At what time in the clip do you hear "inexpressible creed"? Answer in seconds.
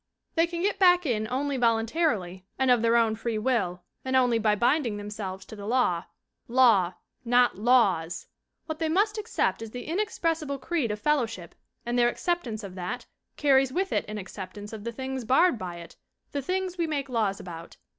9.85-10.89